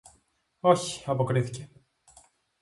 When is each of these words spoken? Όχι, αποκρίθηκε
Όχι, 0.61 1.03
αποκρίθηκε 1.07 1.69